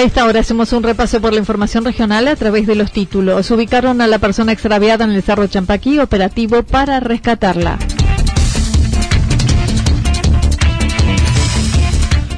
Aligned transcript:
A 0.00 0.02
esta 0.02 0.24
hora 0.24 0.40
hacemos 0.40 0.72
un 0.72 0.82
repaso 0.82 1.20
por 1.20 1.34
la 1.34 1.40
información 1.40 1.84
regional 1.84 2.26
a 2.26 2.34
través 2.34 2.66
de 2.66 2.74
los 2.74 2.90
títulos. 2.90 3.50
Ubicaron 3.50 4.00
a 4.00 4.06
la 4.06 4.18
persona 4.18 4.50
extraviada 4.50 5.04
en 5.04 5.10
el 5.10 5.22
Cerro 5.22 5.46
Champaquí, 5.46 5.98
operativo 5.98 6.62
para 6.62 7.00
rescatarla. 7.00 7.78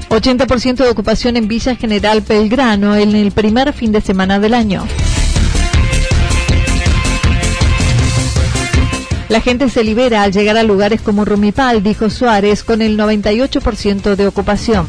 80% 0.08 0.74
de 0.74 0.88
ocupación 0.90 1.36
en 1.36 1.46
Villa 1.46 1.76
General 1.76 2.20
Belgrano 2.20 2.96
en 2.96 3.14
el 3.14 3.30
primer 3.30 3.72
fin 3.72 3.92
de 3.92 4.00
semana 4.00 4.40
del 4.40 4.54
año. 4.54 4.84
La 9.28 9.40
gente 9.40 9.68
se 9.68 9.84
libera 9.84 10.24
al 10.24 10.32
llegar 10.32 10.56
a 10.56 10.64
lugares 10.64 11.00
como 11.00 11.24
Rumipal, 11.24 11.84
dijo 11.84 12.10
Suárez, 12.10 12.64
con 12.64 12.82
el 12.82 12.98
98% 12.98 14.16
de 14.16 14.26
ocupación. 14.26 14.88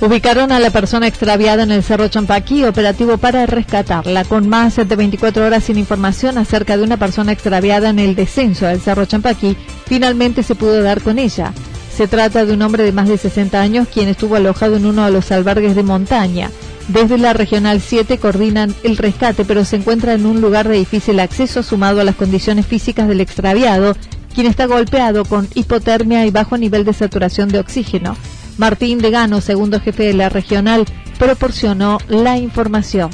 Ubicaron 0.00 0.52
a 0.52 0.60
la 0.60 0.70
persona 0.70 1.08
extraviada 1.08 1.64
en 1.64 1.72
el 1.72 1.82
Cerro 1.82 2.06
Champaquí, 2.06 2.62
operativo 2.62 3.18
para 3.18 3.46
rescatarla, 3.46 4.24
con 4.24 4.48
más 4.48 4.76
de 4.76 4.84
24 4.84 5.44
horas 5.44 5.64
sin 5.64 5.76
información 5.76 6.38
acerca 6.38 6.76
de 6.76 6.84
una 6.84 6.98
persona 6.98 7.32
extraviada 7.32 7.90
en 7.90 7.98
el 7.98 8.14
descenso 8.14 8.66
del 8.66 8.80
Cerro 8.80 9.06
Champaquí. 9.06 9.56
Finalmente 9.86 10.44
se 10.44 10.54
pudo 10.54 10.82
dar 10.84 11.02
con 11.02 11.18
ella. 11.18 11.52
Se 11.92 12.06
trata 12.06 12.46
de 12.46 12.52
un 12.52 12.62
hombre 12.62 12.84
de 12.84 12.92
más 12.92 13.08
de 13.08 13.18
60 13.18 13.60
años 13.60 13.88
quien 13.92 14.08
estuvo 14.08 14.36
alojado 14.36 14.76
en 14.76 14.86
uno 14.86 15.04
de 15.04 15.10
los 15.10 15.32
albergues 15.32 15.74
de 15.74 15.82
montaña. 15.82 16.52
Desde 16.86 17.18
la 17.18 17.32
Regional 17.32 17.80
7 17.80 18.18
coordinan 18.18 18.72
el 18.84 18.98
rescate, 18.98 19.44
pero 19.44 19.64
se 19.64 19.76
encuentra 19.76 20.12
en 20.12 20.26
un 20.26 20.40
lugar 20.40 20.68
de 20.68 20.78
difícil 20.78 21.18
acceso 21.18 21.64
sumado 21.64 22.00
a 22.00 22.04
las 22.04 22.14
condiciones 22.14 22.66
físicas 22.66 23.08
del 23.08 23.20
extraviado, 23.20 23.96
quien 24.32 24.46
está 24.46 24.66
golpeado 24.66 25.24
con 25.24 25.48
hipotermia 25.56 26.24
y 26.24 26.30
bajo 26.30 26.56
nivel 26.56 26.84
de 26.84 26.92
saturación 26.92 27.48
de 27.48 27.58
oxígeno. 27.58 28.16
Martín 28.58 28.98
Degano, 28.98 29.40
segundo 29.40 29.80
jefe 29.80 30.04
de 30.04 30.14
la 30.14 30.28
regional, 30.28 30.84
proporcionó 31.18 31.98
la 32.08 32.36
información. 32.36 33.10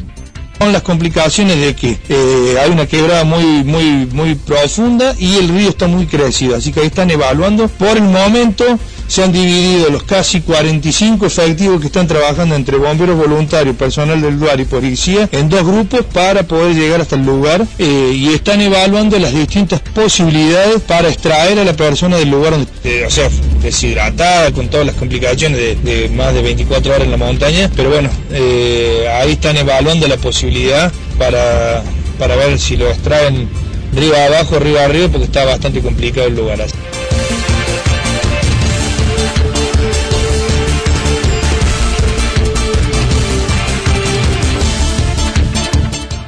Con 0.58 0.72
las 0.72 0.82
complicaciones 0.82 1.60
de 1.60 1.76
que 1.76 1.98
eh, 2.08 2.56
hay 2.60 2.70
una 2.70 2.86
quebrada 2.86 3.24
muy, 3.24 3.62
muy, 3.64 4.06
muy 4.06 4.34
profunda 4.34 5.14
y 5.18 5.36
el 5.36 5.48
río 5.48 5.68
está 5.68 5.86
muy 5.86 6.06
crecido, 6.06 6.56
así 6.56 6.72
que 6.72 6.80
ahí 6.80 6.86
están 6.86 7.10
evaluando. 7.10 7.68
Por 7.68 7.96
el 7.96 8.04
momento 8.04 8.78
se 9.06 9.22
han 9.22 9.32
dividido 9.32 9.90
los 9.90 10.02
casi 10.04 10.40
45 10.40 11.26
efectivos 11.26 11.80
que 11.80 11.86
están 11.86 12.06
trabajando 12.06 12.54
entre 12.54 12.76
bomberos 12.76 13.16
voluntarios, 13.16 13.76
personal 13.76 14.20
del 14.20 14.38
lugar 14.38 14.60
y 14.60 14.64
policía 14.64 15.28
en 15.32 15.48
dos 15.48 15.64
grupos 15.64 16.02
para 16.12 16.42
poder 16.42 16.74
llegar 16.74 17.00
hasta 17.00 17.16
el 17.16 17.24
lugar 17.24 17.66
eh, 17.78 18.12
y 18.14 18.32
están 18.32 18.60
evaluando 18.60 19.18
las 19.18 19.32
distintas 19.34 19.80
posibilidades 19.80 20.80
para 20.82 21.08
extraer 21.08 21.58
a 21.58 21.64
la 21.64 21.74
persona 21.74 22.16
del 22.16 22.30
lugar 22.30 22.52
donde, 22.52 22.68
eh, 22.84 23.04
o 23.06 23.10
sea, 23.10 23.28
deshidratada 23.62 24.52
con 24.52 24.68
todas 24.68 24.86
las 24.86 24.94
complicaciones 24.94 25.82
de, 25.82 26.10
más 26.14 26.34
de 26.34 26.42
24 26.42 26.92
horas 26.92 27.04
en 27.04 27.10
la 27.10 27.16
montaña, 27.16 27.70
pero 27.74 27.90
bueno, 27.90 28.10
eh, 28.32 29.08
ahí 29.20 29.32
están 29.32 29.56
evaluando 29.56 30.06
la 30.08 30.16
posibilidad 30.16 30.92
para, 31.18 31.82
para 32.18 32.36
ver 32.36 32.58
si 32.58 32.76
lo 32.76 32.88
extraen 32.90 33.48
río 33.94 34.16
abajo, 34.16 34.58
río 34.58 34.80
arriba, 34.80 35.08
porque 35.08 35.26
está 35.26 35.44
bastante 35.44 35.80
complicado 35.80 36.26
el 36.26 36.36
lugar. 36.36 36.58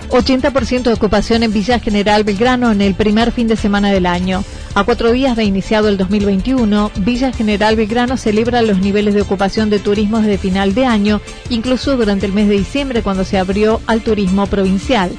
80% 0.08 0.82
de 0.82 0.92
ocupación 0.92 1.42
en 1.42 1.52
Villa 1.52 1.78
General 1.78 2.24
Belgrano 2.24 2.72
en 2.72 2.80
el 2.80 2.94
primer 2.94 3.32
fin 3.32 3.48
de 3.48 3.56
semana 3.56 3.90
del 3.90 4.06
año. 4.06 4.44
A 4.74 4.84
cuatro 4.84 5.12
días 5.12 5.36
de 5.36 5.44
iniciado 5.44 5.88
el 5.88 5.96
2021, 5.96 6.90
Villa 6.96 7.32
General 7.32 7.76
Belgrano 7.76 8.16
celebra 8.16 8.62
los 8.62 8.78
niveles 8.78 9.14
de 9.14 9.22
ocupación 9.22 9.70
de 9.70 9.78
turismo 9.78 10.20
desde 10.20 10.38
final 10.38 10.74
de 10.74 10.84
año, 10.84 11.20
incluso 11.50 11.96
durante 11.96 12.26
el 12.26 12.32
mes 12.32 12.48
de 12.48 12.58
diciembre 12.58 13.02
cuando 13.02 13.24
se 13.24 13.38
abrió 13.38 13.80
al 13.86 14.02
turismo 14.02 14.46
provincial. 14.46 15.10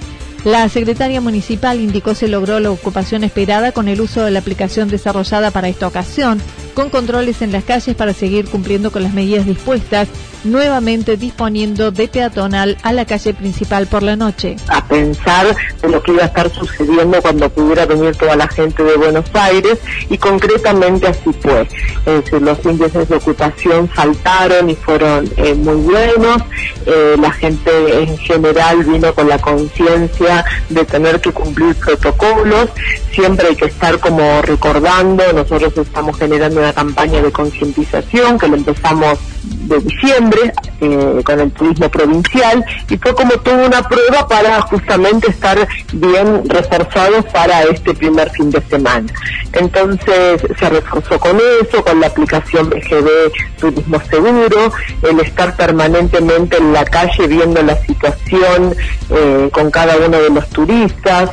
La 0.44 0.70
secretaria 0.70 1.20
municipal 1.20 1.80
indicó 1.80 2.16
se 2.16 2.28
logró 2.28 2.60
la 2.60 2.72
ocupación 2.72 3.24
esperada 3.24 3.72
con 3.72 3.88
el 3.88 4.00
uso 4.00 4.24
de 4.24 4.32
la 4.32 4.40
aplicación 4.40 4.88
desarrollada 4.88 5.52
para 5.52 5.68
esta 5.68 5.88
ocasión, 5.88 6.42
con 6.78 6.92
controles 6.92 7.42
en 7.42 7.52
las 7.52 7.64
calles 7.64 7.96
para 7.96 8.14
seguir 8.14 8.46
cumpliendo 8.46 8.92
con 8.92 9.02
las 9.02 9.12
medidas 9.12 9.48
dispuestas 9.48 10.10
nuevamente 10.44 11.18
disponiendo 11.18 11.92
de 11.92 12.08
peatonal 12.08 12.78
a 12.84 12.94
la 12.94 13.06
calle 13.06 13.34
principal 13.34 13.88
por 13.88 14.04
la 14.04 14.16
noche. 14.16 14.56
A 14.68 14.86
pensar 14.86 15.56
de 15.82 15.90
lo 15.90 16.02
que 16.02 16.12
iba 16.14 16.24
a 16.24 16.28
estar 16.28 16.50
sucediendo 16.52 17.22
cuando 17.22 17.50
pudiera 17.50 17.86
venir 17.86 18.16
toda 18.16 18.36
la 18.36 18.48
gente 18.48 18.84
de 18.84 18.96
Buenos 18.96 19.26
Aires 19.34 19.80
y 20.10 20.18
concretamente 20.18 21.08
así 21.08 21.32
fue. 21.42 21.68
los 22.40 22.66
índices 22.66 23.10
de 23.10 23.16
ocupación 23.16 23.90
faltaron 23.90 24.70
y 24.70 24.76
fueron 24.76 25.30
eh, 25.38 25.54
muy 25.56 25.76
buenos. 25.76 26.42
Eh, 26.86 27.16
la 27.20 27.32
gente 27.32 27.72
en 28.04 28.18
general 28.18 28.84
vino 28.84 29.14
con 29.14 29.28
la 29.28 29.40
conciencia 29.40 30.46
de 30.70 30.86
tener 30.86 31.20
que 31.22 31.32
cumplir 31.32 31.76
protocolos. 31.76 32.70
Siempre 33.12 33.48
hay 33.48 33.56
que 33.56 33.66
estar 33.66 34.00
como 34.00 34.42
recordando. 34.44 35.24
Nosotros 35.34 35.74
estamos 35.78 36.18
generando 36.18 36.62
una 36.68 36.74
campaña 36.74 37.22
de 37.22 37.32
concientización 37.32 38.38
que 38.38 38.48
lo 38.50 38.58
empezamos 38.58 39.18
de 39.44 39.80
diciembre 39.80 40.54
eh, 40.82 41.22
con 41.24 41.40
el 41.40 41.52
turismo 41.52 41.90
provincial 41.90 42.66
y 42.90 42.98
fue 42.98 43.16
como 43.16 43.32
toda 43.40 43.68
una 43.68 43.88
prueba 43.88 44.28
para 44.28 44.62
justamente 44.62 45.30
estar 45.30 45.66
bien 45.94 46.44
reforzados 46.50 47.26
para 47.32 47.64
este 47.64 47.94
primer 47.94 48.30
fin 48.32 48.52
de 48.52 48.62
semana. 48.70 49.08
Entonces 49.54 50.42
se 50.60 50.70
reforzó 50.70 51.18
con 51.20 51.38
eso, 51.62 51.84
con 51.84 52.02
la 52.02 52.08
aplicación 52.08 52.70
BGB 52.70 53.32
Turismo 53.60 54.02
Seguro, 54.10 54.74
el 55.04 55.20
estar 55.22 55.56
permanentemente 55.56 56.58
en 56.58 56.74
la 56.74 56.84
calle 56.84 57.28
viendo 57.28 57.62
la 57.64 57.78
situación 57.78 58.76
eh, 59.10 59.50
con 59.54 59.72
cada 59.72 59.96
uno 59.98 60.18
de 60.18 60.30
los 60.30 60.50
turistas, 60.50 61.30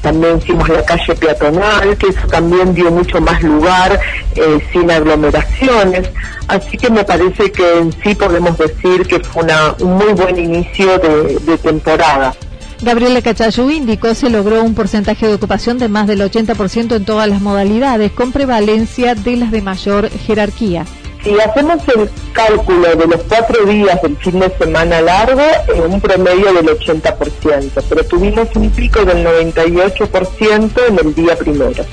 también 0.00 0.38
hicimos 0.38 0.68
la 0.68 0.84
calle 0.84 1.14
peatonal, 1.14 1.96
que 1.96 2.08
eso 2.08 2.26
también 2.28 2.74
dio 2.74 2.90
mucho 2.90 3.20
más 3.20 3.42
lugar, 3.42 3.98
eh, 4.34 4.58
sin 4.72 4.90
aglomeraciones. 4.90 6.10
Así 6.48 6.76
que 6.76 6.90
me 6.90 7.04
parece 7.04 7.50
que 7.50 7.78
en 7.78 7.92
sí 8.02 8.14
podemos 8.14 8.56
decir 8.58 9.06
que 9.06 9.20
fue 9.20 9.44
un 9.80 9.94
muy 9.94 10.12
buen 10.12 10.38
inicio 10.38 10.98
de, 10.98 11.38
de 11.40 11.58
temporada. 11.58 12.34
Gabriela 12.82 13.22
Cachayú 13.22 13.70
indicó 13.70 14.12
se 14.14 14.28
logró 14.28 14.62
un 14.64 14.74
porcentaje 14.74 15.28
de 15.28 15.34
ocupación 15.34 15.78
de 15.78 15.88
más 15.88 16.08
del 16.08 16.20
80% 16.20 16.96
en 16.96 17.04
todas 17.04 17.28
las 17.28 17.40
modalidades, 17.40 18.10
con 18.10 18.32
prevalencia 18.32 19.14
de 19.14 19.36
las 19.36 19.52
de 19.52 19.62
mayor 19.62 20.10
jerarquía. 20.10 20.84
Si 21.22 21.38
hacemos 21.38 21.80
el 21.94 22.10
cálculo 22.32 22.96
de 22.96 23.06
los 23.06 23.22
cuatro 23.28 23.64
días 23.64 24.02
del 24.02 24.16
fin 24.16 24.40
de 24.40 24.50
semana 24.58 25.00
largo, 25.00 25.40
es 25.40 25.80
un 25.80 26.00
promedio 26.00 26.52
del 26.52 26.66
80%, 26.66 27.82
pero 27.88 28.04
tuvimos 28.04 28.48
un 28.56 28.70
pico 28.70 29.04
del 29.04 29.24
98% 29.24 30.70
en 30.88 30.98
el 30.98 31.14
día 31.14 31.36
primero. 31.36 31.84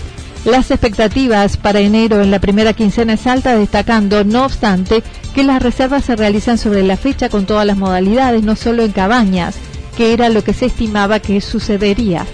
Las 0.46 0.72
expectativas 0.72 1.58
para 1.58 1.80
enero 1.80 2.22
en 2.22 2.31
la 2.31 2.40
primera 2.40 2.74
quincena 2.74 3.14
es 3.14 3.28
alta, 3.28 3.56
destacando, 3.56 4.24
no 4.24 4.46
obstante, 4.46 5.04
que 5.36 5.44
las 5.44 5.62
reservas 5.62 6.06
se 6.06 6.16
realizan 6.16 6.58
sobre 6.58 6.81
la 6.81 6.98
fecha 6.98 7.30
con 7.30 7.46
todas 7.46 7.68
las 7.68 7.78
modalidades, 7.78 8.42
no 8.42 8.56
solo 8.56 8.84
en 8.84 8.92
cabañas, 8.92 9.56
que 9.96 10.14
era 10.14 10.30
lo 10.30 10.44
que 10.44 10.54
se 10.54 10.68
estimaba 10.68 11.20
que 11.20 11.40
sucedería. 11.42 12.26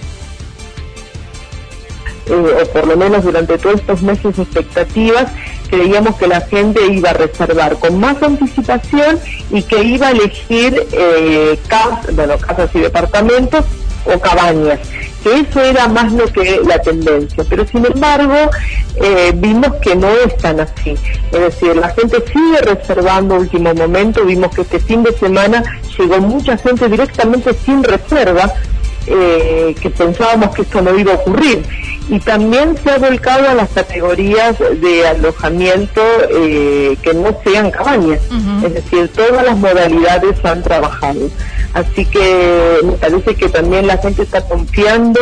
Eh, 2.27 2.63
o 2.63 2.65
por 2.71 2.87
lo 2.87 2.97
menos 2.97 3.23
durante 3.23 3.57
todos 3.57 3.79
estos 3.79 4.01
meses 4.01 4.39
expectativas, 4.39 5.27
creíamos 5.69 6.15
que 6.15 6.27
la 6.27 6.41
gente 6.41 6.81
iba 6.91 7.11
a 7.11 7.13
reservar 7.13 7.77
con 7.77 7.99
más 7.99 8.21
anticipación 8.23 9.19
y 9.51 9.61
que 9.61 9.83
iba 9.83 10.07
a 10.07 10.11
elegir 10.11 10.87
eh, 10.91 11.59
bueno, 12.13 12.37
casas 12.39 12.71
y 12.73 12.79
departamentos 12.79 13.65
o 14.05 14.19
cabañas, 14.19 14.79
que 15.23 15.39
eso 15.39 15.61
era 15.61 15.87
más 15.87 16.11
lo 16.13 16.25
que 16.25 16.61
la 16.65 16.79
tendencia. 16.81 17.43
Pero 17.47 17.67
sin 17.67 17.85
embargo, 17.85 18.35
eh, 18.95 19.31
vimos 19.35 19.75
que 19.75 19.95
no 19.95 20.09
es 20.09 20.35
tan 20.37 20.59
así. 20.59 20.95
Es 21.31 21.39
decir, 21.39 21.75
la 21.75 21.89
gente 21.89 22.23
sigue 22.25 22.61
reservando 22.61 23.35
último 23.35 23.71
momento, 23.75 24.25
vimos 24.25 24.53
que 24.55 24.61
este 24.61 24.79
fin 24.79 25.03
de 25.03 25.11
semana 25.13 25.63
llegó 25.95 26.19
mucha 26.19 26.57
gente 26.57 26.89
directamente 26.89 27.53
sin 27.53 27.83
reserva, 27.83 28.51
que 29.05 29.89
pensábamos 29.95 30.55
que 30.55 30.63
esto 30.63 30.81
no 30.81 30.97
iba 30.97 31.11
a 31.11 31.15
ocurrir 31.17 31.63
y 32.07 32.19
también 32.19 32.77
se 32.83 32.91
ha 32.91 32.97
volcado 32.97 33.49
a 33.49 33.53
las 33.55 33.69
categorías 33.69 34.57
de 34.59 35.07
alojamiento 35.07 36.01
eh, 36.29 36.95
que 37.01 37.13
no 37.13 37.35
sean 37.43 37.71
cabañas, 37.71 38.19
es 38.63 38.73
decir, 38.73 39.07
todas 39.09 39.43
las 39.43 39.57
modalidades 39.57 40.43
han 40.45 40.61
trabajado. 40.61 41.29
Así 41.73 42.05
que 42.05 42.79
me 42.83 42.93
parece 42.93 43.35
que 43.35 43.49
también 43.49 43.87
la 43.87 43.97
gente 43.97 44.21
está 44.21 44.41
confiando 44.47 45.19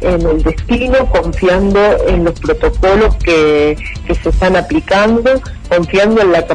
en 0.00 0.22
el 0.24 0.42
destino, 0.42 1.10
confiando 1.10 1.80
en 2.06 2.24
los 2.24 2.38
protocolos 2.38 3.16
que, 3.16 3.76
se 4.22 4.28
están 4.28 4.56
aplicando, 4.56 5.40
confiando 5.68 6.22
en, 6.22 6.32
la 6.32 6.46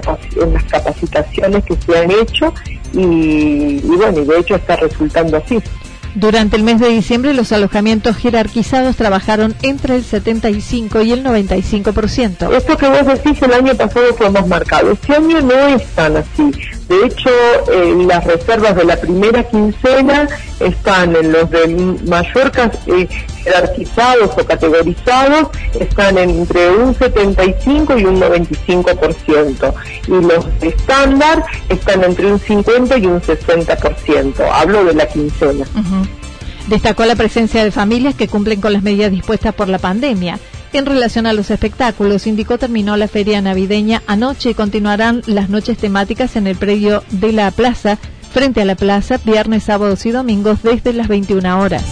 en 0.41 0.53
las 0.53 0.63
capacitaciones 0.65 1.65
que 1.65 1.75
se 1.75 1.97
han 1.97 2.11
hecho 2.11 2.53
y, 2.93 3.81
y 3.83 3.95
bueno, 3.97 4.19
y 4.19 4.25
de 4.25 4.39
hecho 4.39 4.55
está 4.55 4.77
resultando 4.77 5.37
así. 5.37 5.61
Durante 6.15 6.57
el 6.57 6.63
mes 6.63 6.79
de 6.79 6.89
diciembre, 6.89 7.33
los 7.33 7.51
alojamientos 7.51 8.17
jerarquizados 8.17 8.97
trabajaron 8.97 9.55
entre 9.61 9.95
el 9.95 10.03
75 10.03 11.01
y 11.01 11.13
el 11.13 11.23
95%. 11.23 12.53
Esto 12.55 12.77
que 12.77 12.87
vos 12.87 13.05
decís 13.05 13.41
el 13.41 13.53
año 13.53 13.75
pasado 13.75 14.13
fue 14.15 14.29
más 14.29 14.47
marcado. 14.47 14.91
Este 14.91 15.15
año 15.15 15.41
no 15.41 15.53
es 15.67 15.85
tan 15.95 16.17
así. 16.17 16.51
De 16.91 17.05
hecho, 17.05 17.29
las 18.05 18.25
reservas 18.25 18.75
de 18.75 18.83
la 18.83 18.97
primera 18.97 19.45
quincena 19.45 20.27
están 20.59 21.15
en 21.15 21.31
los 21.31 21.49
de 21.49 21.67
mayor 22.05 22.51
eh, 22.85 23.07
jerarquizados 23.45 24.31
o 24.37 24.45
categorizados, 24.45 25.47
están 25.79 26.17
entre 26.17 26.69
un 26.71 26.93
75 26.93 27.97
y 27.97 28.03
un 28.03 28.19
95%. 28.19 29.73
Y 30.05 30.11
los 30.11 30.45
estándar 30.59 31.45
están 31.69 32.03
entre 32.03 32.33
un 32.33 32.37
50 32.37 32.97
y 32.97 33.05
un 33.05 33.21
60%. 33.21 34.33
Hablo 34.51 34.83
de 34.83 34.93
la 34.93 35.07
quincena. 35.07 35.65
Destacó 36.67 37.05
la 37.05 37.15
presencia 37.15 37.63
de 37.63 37.71
familias 37.71 38.15
que 38.15 38.27
cumplen 38.27 38.59
con 38.59 38.73
las 38.73 38.83
medidas 38.83 39.11
dispuestas 39.11 39.55
por 39.55 39.69
la 39.69 39.79
pandemia. 39.79 40.39
En 40.73 40.85
relación 40.85 41.27
a 41.27 41.33
los 41.33 41.51
espectáculos, 41.51 42.27
indicó 42.27 42.57
terminó 42.57 42.95
la 42.95 43.09
feria 43.09 43.41
navideña 43.41 44.01
anoche 44.07 44.51
y 44.51 44.53
continuarán 44.53 45.21
las 45.25 45.49
noches 45.49 45.77
temáticas 45.77 46.37
en 46.37 46.47
el 46.47 46.55
predio 46.55 47.03
de 47.11 47.33
la 47.33 47.51
plaza, 47.51 47.97
frente 48.31 48.61
a 48.61 48.65
la 48.65 48.75
plaza, 48.75 49.19
viernes, 49.25 49.63
sábados 49.63 50.05
y 50.05 50.11
domingos 50.11 50.63
desde 50.63 50.93
las 50.93 51.09
21 51.09 51.59
horas. 51.59 51.83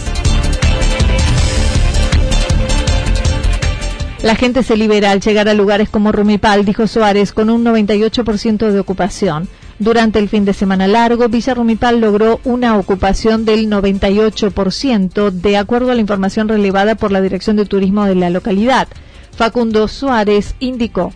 La 4.22 4.34
gente 4.34 4.62
se 4.62 4.76
libera 4.76 5.10
al 5.10 5.20
llegar 5.20 5.48
a 5.48 5.54
lugares 5.54 5.90
como 5.90 6.12
Rumipal, 6.12 6.64
dijo 6.64 6.86
Suárez, 6.86 7.32
con 7.32 7.50
un 7.50 7.64
98% 7.64 8.70
de 8.70 8.80
ocupación. 8.80 9.48
Durante 9.80 10.18
el 10.18 10.28
fin 10.28 10.44
de 10.44 10.52
semana 10.52 10.86
largo, 10.86 11.30
Villa 11.30 11.54
Rumipal 11.54 12.02
logró 12.02 12.38
una 12.44 12.76
ocupación 12.76 13.46
del 13.46 13.70
98%, 13.70 15.30
de 15.30 15.56
acuerdo 15.56 15.90
a 15.90 15.94
la 15.94 16.02
información 16.02 16.48
relevada 16.48 16.96
por 16.96 17.10
la 17.10 17.22
Dirección 17.22 17.56
de 17.56 17.64
Turismo 17.64 18.04
de 18.04 18.14
la 18.14 18.28
localidad. 18.28 18.88
Facundo 19.34 19.88
Suárez 19.88 20.54
indicó. 20.60 21.14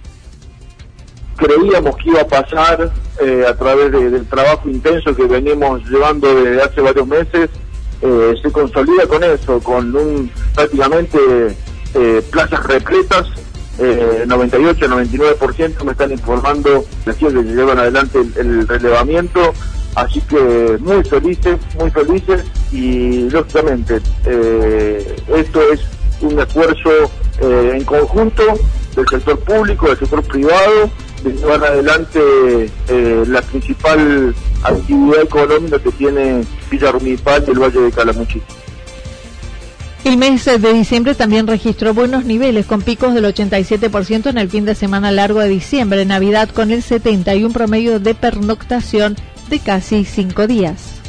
Creíamos 1.37 1.95
que 1.99 2.09
iba 2.09 2.23
a 2.23 2.27
pasar 2.27 2.91
eh, 3.23 3.45
a 3.47 3.55
través 3.55 3.93
del 3.93 4.25
trabajo 4.25 4.67
intenso 4.71 5.15
que 5.15 5.27
venimos 5.27 5.83
llevando 5.91 6.35
desde 6.35 6.63
hace 6.63 6.81
varios 6.81 7.07
meses, 7.07 7.51
eh, 8.01 8.35
se 8.41 8.51
consolida 8.51 9.07
con 9.07 9.23
eso, 9.25 9.61
con 9.61 9.95
un 9.95 10.31
prácticamente 10.55 11.19
eh, 11.93 12.23
plazas 12.31 12.65
repletas 12.65 13.27
eh, 13.79 14.25
98, 14.27 14.87
99% 14.89 15.85
me 15.85 15.93
están 15.93 16.13
informando 16.13 16.85
recién 17.05 17.33
que 17.33 17.43
llevan 17.43 17.79
adelante 17.79 18.21
el, 18.37 18.67
relevamiento, 18.69 19.53
así 19.95 20.21
que 20.23 20.77
muy 20.81 21.03
felices, 21.05 21.59
muy 21.79 21.91
felices 21.91 22.45
y 22.73 23.29
lógicamente 23.31 24.01
eh, 24.27 25.17
esto 25.37 25.61
es 25.73 25.81
un 26.21 26.39
esfuerzo 26.39 26.91
eh, 27.41 27.73
en 27.75 27.85
conjunto 27.85 28.43
del 28.95 29.09
sector 29.09 29.39
público, 29.41 29.89
del 29.89 29.99
sector 29.99 30.23
privado, 30.23 30.91
de 31.23 31.33
llevar 31.33 31.65
adelante 31.65 32.21
eh, 32.89 33.25
la 33.27 33.43
principal 33.43 34.35
actividad 34.63 35.23
económica 35.23 35.79
que 35.79 35.91
tiene 35.93 36.45
Villa 36.71 36.93
Rumipal 36.93 37.45
y 37.47 37.51
el 37.51 37.59
Valle 37.59 37.81
de 37.81 37.93
Calamuchita. 37.93 38.54
El 40.05 40.19
mes 40.19 40.45
de 40.45 40.73
diciembre 40.75 41.15
también 41.15 41.47
registró 41.47 41.95
buenos 41.95 42.27
niveles, 42.27 42.67
con 42.67 42.83
picos 42.83 43.15
del 43.15 43.25
87% 43.25 44.27
en 44.27 44.37
el 44.37 44.51
fin 44.51 44.67
de 44.67 44.75
semana 44.75 45.11
largo 45.11 45.41
de 45.41 45.49
diciembre, 45.49 46.05
Navidad 46.05 46.51
con 46.51 46.71
el 46.71 46.83
70 46.83 47.35
y 47.35 47.45
un 47.45 47.55
promedio 47.55 47.99
de 47.99 48.15
pernoctación 48.15 49.17
de 49.49 49.61
casi 49.61 50.05
cinco 50.05 50.47
días. 50.47 51.01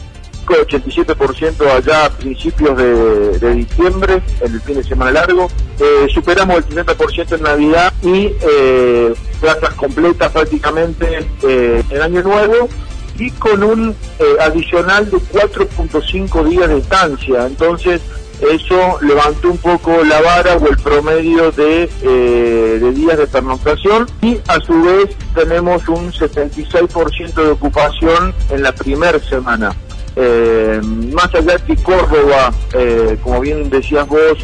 87% 0.47 1.67
allá 1.69 2.05
a 2.05 2.09
principios 2.09 2.77
de, 2.77 3.53
diciembre, 3.55 4.21
en 4.41 4.53
el 4.53 4.61
fin 4.61 4.75
de 4.75 4.83
semana 4.83 5.11
largo. 5.11 5.49
Eh, 5.77 6.07
superamos 6.13 6.57
el 6.57 6.85
60% 6.85 7.35
en 7.35 7.43
Navidad 7.43 7.93
y 8.01 8.31
eh, 8.39 9.13
plazas 9.41 9.73
completas 9.73 10.31
prácticamente 10.31 11.27
eh, 11.43 11.83
en 11.89 12.01
Año 12.01 12.21
Nuevo 12.21 12.69
y 13.17 13.31
con 13.31 13.63
un 13.63 13.95
eh, 14.19 14.23
adicional 14.41 15.09
de 15.09 15.17
4.5 15.17 16.49
días 16.49 16.69
de 16.69 16.77
estancia. 16.77 17.45
Entonces, 17.47 18.01
eso 18.41 18.99
levantó 19.01 19.51
un 19.51 19.57
poco 19.57 20.03
la 20.03 20.21
vara 20.21 20.55
o 20.57 20.67
el 20.67 20.77
promedio 20.77 21.51
de, 21.51 21.89
eh, 22.01 22.91
días 22.93 23.17
de 23.17 23.27
pernoctación 23.27 24.07
y 24.21 24.39
a 24.47 24.59
su 24.59 24.81
vez 24.83 25.15
tenemos 25.33 25.87
un 25.87 26.11
76% 26.11 27.33
de 27.33 27.51
ocupación 27.51 28.33
en 28.49 28.63
la 28.63 28.73
primera 28.73 29.19
semana. 29.19 29.75
Eh, 30.17 30.79
más 31.13 31.33
allá 31.33 31.57
que 31.57 31.75
Córdoba, 31.77 32.53
eh, 32.73 33.17
como 33.21 33.39
bien 33.41 33.69
decías 33.69 34.07
vos 34.07 34.37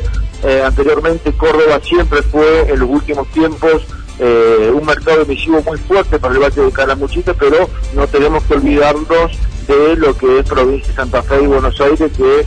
anteriormente, 0.65 1.31
Córdoba 1.33 1.79
siempre 1.83 2.23
fue 2.23 2.61
en 2.67 2.79
los 2.79 2.89
últimos 2.89 3.27
tiempos 3.29 3.83
un 4.19 4.85
mercado 4.85 5.21
emisivo 5.21 5.61
muy 5.63 5.77
fuerte 5.79 6.19
para 6.19 6.33
el 6.33 6.39
Valle 6.39 6.61
de 6.61 6.71
Calamuchita, 6.71 7.33
pero 7.35 7.69
no 7.93 8.07
tenemos 8.07 8.43
que 8.43 8.53
olvidarnos 8.55 9.31
de 9.67 9.95
lo 9.95 10.15
que 10.15 10.39
es 10.39 10.47
provincia 10.47 10.87
de 10.89 10.95
Santa 10.95 11.23
Fe 11.23 11.43
y 11.43 11.47
Buenos 11.47 11.79
Aires, 11.79 12.11
que 12.15 12.45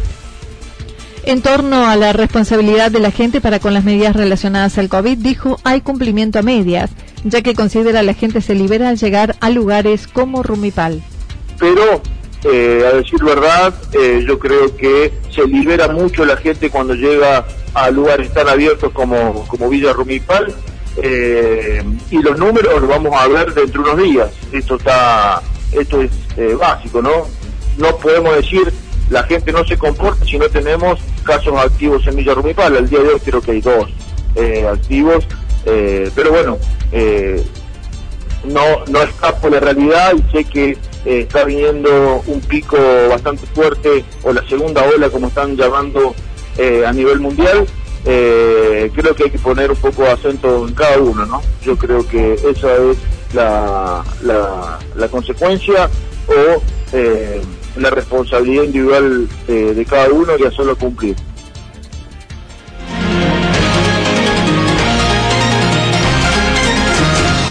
en 1.26 1.42
torno 1.42 1.86
a 1.86 1.96
la 1.96 2.12
responsabilidad 2.12 2.90
de 2.90 3.00
la 3.00 3.10
gente 3.10 3.40
para 3.40 3.58
con 3.58 3.74
las 3.74 3.84
medidas 3.84 4.14
relacionadas 4.14 4.78
al 4.78 4.88
COVID, 4.88 5.18
dijo 5.18 5.58
hay 5.64 5.80
cumplimiento 5.80 6.38
a 6.38 6.42
medias, 6.42 6.90
ya 7.24 7.42
que 7.42 7.54
considera 7.54 8.02
la 8.02 8.14
gente 8.14 8.40
se 8.40 8.54
libera 8.54 8.88
al 8.88 8.98
llegar 8.98 9.36
a 9.40 9.50
lugares 9.50 10.06
como 10.06 10.42
Rumipal. 10.42 11.02
Pero, 11.58 12.02
eh, 12.44 12.84
a 12.86 12.96
decir 12.96 13.22
verdad, 13.24 13.74
eh, 13.92 14.24
yo 14.26 14.38
creo 14.38 14.76
que 14.76 15.12
se 15.30 15.46
libera 15.46 15.88
mucho 15.88 16.24
la 16.24 16.36
gente 16.36 16.70
cuando 16.70 16.94
llega 16.94 17.46
a 17.72 17.90
lugares 17.90 18.32
tan 18.32 18.48
abiertos 18.48 18.92
como, 18.92 19.46
como 19.48 19.68
Villa 19.68 19.92
Rumipal. 19.92 20.54
Eh, 21.02 21.82
y 22.10 22.18
los 22.18 22.38
números 22.38 22.80
los 22.80 22.88
vamos 22.88 23.12
a 23.20 23.26
ver 23.26 23.52
dentro 23.52 23.82
de 23.82 23.90
unos 23.90 24.04
días. 24.04 24.30
Esto 24.52 24.76
está, 24.76 25.42
esto 25.72 26.02
es 26.02 26.10
básico, 26.58 27.02
¿no? 27.02 27.26
No 27.78 27.96
podemos 27.96 28.36
decir 28.36 28.72
la 29.10 29.22
gente 29.24 29.52
no 29.52 29.64
se 29.64 29.76
comporta 29.76 30.24
si 30.24 30.38
no 30.38 30.48
tenemos 30.48 31.00
casos 31.24 31.54
activos 31.56 32.06
en 32.06 32.16
Villa 32.16 32.34
Rumipal. 32.34 32.76
Al 32.76 32.88
día 32.88 33.00
de 33.00 33.08
hoy 33.08 33.20
creo 33.20 33.40
que 33.40 33.52
hay 33.52 33.60
dos 33.60 33.90
eh, 34.34 34.66
activos, 34.66 35.26
eh, 35.66 36.10
pero 36.14 36.30
bueno, 36.30 36.58
eh, 36.92 37.44
no, 38.44 38.84
no 38.88 39.02
escapo 39.02 39.48
la 39.48 39.60
realidad 39.60 40.12
y 40.16 40.32
sé 40.32 40.44
que 40.44 40.78
está 41.04 41.44
viniendo 41.44 42.22
un 42.26 42.40
pico 42.40 42.78
bastante 43.10 43.46
fuerte, 43.48 44.04
o 44.22 44.32
la 44.32 44.46
segunda 44.48 44.82
ola, 44.84 45.10
como 45.10 45.26
están 45.26 45.54
llamando 45.54 46.14
a 46.86 46.92
nivel 46.92 47.20
mundial. 47.20 47.66
creo 48.02 49.14
que 49.14 49.24
hay 49.24 49.30
que 49.30 49.38
poner 49.38 49.70
un 49.70 49.76
poco 49.76 50.02
de 50.02 50.12
acento 50.12 50.66
en 50.66 50.74
cada 50.74 50.98
uno, 50.98 51.26
¿no? 51.26 51.42
Yo 51.62 51.76
creo 51.76 52.08
que 52.08 52.34
esa 52.34 52.74
es 52.76 52.96
la, 53.34 54.02
la, 54.22 54.78
la 54.96 55.08
consecuencia 55.08 55.90
o 56.26 56.62
la 57.76 57.90
responsabilidad 57.90 58.64
individual 58.64 59.28
de 59.46 59.86
cada 59.88 60.08
uno 60.10 60.32
y 60.38 60.44
hacerlo 60.44 60.76
cumplir. 60.76 61.16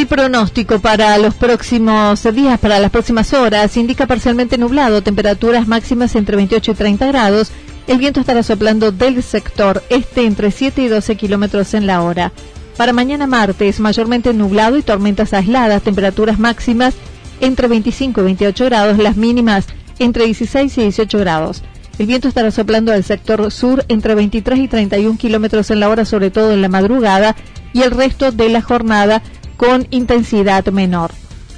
El 0.03 0.09
pronóstico 0.09 0.79
para 0.79 1.17
los 1.17 1.33
próximos 1.33 2.21
días, 2.33 2.59
para 2.59 2.77
las 2.79 2.91
próximas 2.91 3.33
horas, 3.33 3.77
indica 3.77 4.05
parcialmente 4.05 4.57
nublado, 4.57 5.01
temperaturas 5.01 5.65
máximas 5.65 6.17
entre 6.17 6.35
28 6.35 6.71
y 6.71 6.75
30 6.75 7.07
grados. 7.07 7.51
El 7.87 7.99
viento 7.99 8.19
estará 8.19 8.43
soplando 8.43 8.91
del 8.91 9.23
sector 9.23 9.81
este 9.87 10.25
entre 10.25 10.51
7 10.51 10.81
y 10.81 10.87
12 10.89 11.15
kilómetros 11.15 11.73
en 11.73 11.87
la 11.87 12.01
hora. 12.01 12.33
Para 12.75 12.91
mañana 12.91 13.27
martes, 13.27 13.79
mayormente 13.79 14.33
nublado 14.33 14.77
y 14.77 14.81
tormentas 14.81 15.31
aisladas, 15.31 15.81
temperaturas 15.83 16.37
máximas 16.37 16.95
entre 17.39 17.69
25 17.69 18.19
y 18.19 18.23
28 18.25 18.65
grados, 18.65 18.97
las 18.97 19.15
mínimas 19.15 19.67
entre 19.99 20.25
16 20.25 20.79
y 20.79 20.81
18 20.81 21.17
grados. 21.17 21.63
El 21.97 22.07
viento 22.07 22.27
estará 22.27 22.51
soplando 22.51 22.91
del 22.91 23.05
sector 23.05 23.49
sur 23.53 23.85
entre 23.87 24.15
23 24.15 24.59
y 24.59 24.67
31 24.67 25.17
kilómetros 25.17 25.71
en 25.71 25.79
la 25.79 25.87
hora, 25.87 26.03
sobre 26.03 26.29
todo 26.29 26.51
en 26.51 26.61
la 26.61 26.67
madrugada, 26.67 27.37
y 27.71 27.83
el 27.83 27.91
resto 27.91 28.33
de 28.33 28.49
la 28.49 28.61
jornada 28.61 29.23
con 29.65 29.87
intensidad 29.91 30.65
menor. 30.73 31.11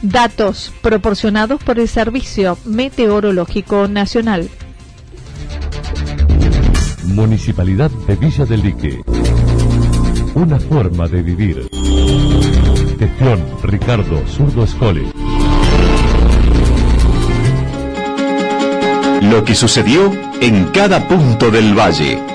Datos 0.04 0.72
proporcionados 0.84 1.64
por 1.64 1.80
el 1.80 1.88
Servicio 1.88 2.56
Meteorológico 2.64 3.88
Nacional. 3.88 4.48
Municipalidad 7.06 7.90
de 8.06 8.16
Villa 8.16 8.46
del 8.46 8.62
Lique. 8.62 9.02
Una 10.36 10.60
forma 10.60 11.08
de 11.08 11.24
vivir. 11.24 11.68
Gestión 13.00 13.44
Ricardo 13.64 14.22
Zurdo 14.28 14.66
Escole. 14.66 15.12
Lo 19.22 19.44
que 19.44 19.56
sucedió 19.56 20.14
en 20.42 20.66
cada 20.66 21.08
punto 21.08 21.50
del 21.50 21.74
valle. 21.74 22.35